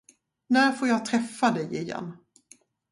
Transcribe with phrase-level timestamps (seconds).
[0.47, 2.17] När får jag träffa dig igen?